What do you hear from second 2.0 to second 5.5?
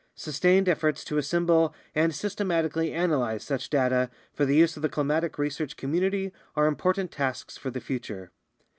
systematically analyze such data for the use of the climatic